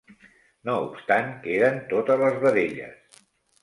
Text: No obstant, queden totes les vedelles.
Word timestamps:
No 0.69 0.77
obstant, 0.85 1.31
queden 1.45 1.79
totes 1.95 2.27
les 2.27 2.43
vedelles. 2.49 3.19